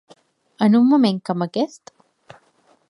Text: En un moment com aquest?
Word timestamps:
En 0.67 0.77
un 0.79 0.89
moment 0.93 1.21
com 1.31 1.47
aquest? 1.49 1.95